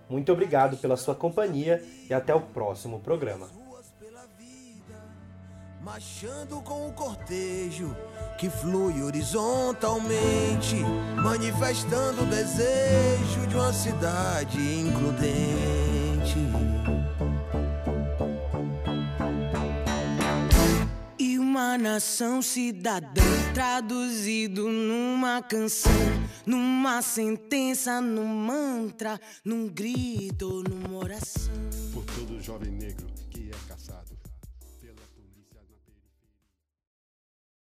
Muito 0.10 0.34
obrigado 0.34 0.76
pela 0.76 0.98
sua 0.98 1.16
companhia 1.16 1.82
e 2.10 2.14
até 2.14 2.36
o 2.36 2.42
próximo 2.42 3.00
programa. 3.00 3.48
Com 6.66 6.88
o 6.88 6.94
cortejo 6.94 7.96
que 8.38 8.50
flui 8.50 9.02
horizontalmente, 9.02 10.76
manifestando 11.16 12.22
o 12.22 12.26
desejo 12.26 13.48
de 13.48 13.56
uma 13.56 13.74
cidade 13.74 14.58
includente. 14.60 16.36
Uma 21.60 21.78
nação 21.78 22.42
cidadã, 22.42 23.22
traduzido 23.54 24.70
numa 24.70 25.42
canção, 25.42 25.92
numa 26.46 27.02
sentença, 27.02 28.00
num 28.00 28.26
mantra, 28.26 29.20
num 29.44 29.68
grito, 29.68 30.64
numa 30.64 30.98
oração. 30.98 31.52
Por 31.94 32.06
todo 32.06 32.42
jovem 32.42 32.72
negro 32.72 33.19